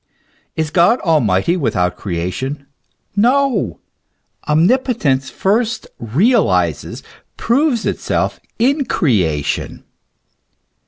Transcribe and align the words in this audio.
Is 0.55 0.71
God 0.71 0.99
almighty 1.01 1.55
without 1.55 1.95
creation? 1.95 2.65
No! 3.15 3.77
Omnipotence 4.47 5.29
first 5.29 5.85
realizes, 5.99 7.03
proves 7.37 7.85
itself 7.85 8.39
in 8.57 8.85
creation. 8.85 9.83